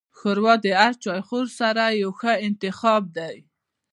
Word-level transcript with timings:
ښوروا 0.17 0.53
د 0.65 0.67
هر 0.79 0.93
چایخوړ 1.03 1.45
سره 1.59 1.83
یو 2.01 2.11
ښه 2.19 2.33
انتخاب 2.47 3.03
دی. 3.17 3.35